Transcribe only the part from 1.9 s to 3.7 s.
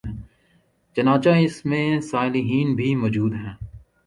صالحین بھی موجود ہیں